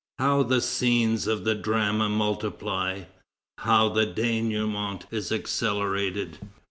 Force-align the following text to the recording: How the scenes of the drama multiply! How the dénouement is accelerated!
How 0.17 0.41
the 0.41 0.61
scenes 0.61 1.27
of 1.27 1.43
the 1.43 1.53
drama 1.53 2.09
multiply! 2.09 3.03
How 3.59 3.87
the 3.87 4.07
dénouement 4.07 5.03
is 5.11 5.31
accelerated! 5.31 6.39